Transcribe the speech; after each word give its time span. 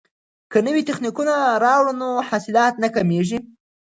که 0.51 0.57
نوي 0.67 0.81
تخنیکونه 0.89 1.35
راوړو 1.63 1.93
نو 2.01 2.09
حاصلات 2.27 2.73
نه 2.83 2.87
کمیږي. 2.95 3.39